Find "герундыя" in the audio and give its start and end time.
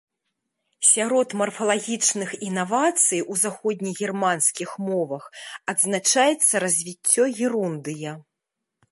7.41-8.11